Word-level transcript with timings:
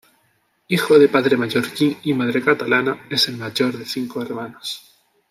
Hijo 0.69 0.97
de 0.97 1.09
padre 1.09 1.37
mallorquín 1.37 1.95
y 2.01 2.13
madre 2.15 2.43
catalana, 2.43 3.05
es 3.11 3.27
el 3.29 3.37
mayor 3.37 3.77
de 3.77 3.85
cinco 3.85 4.19
hermanos. 4.23 4.81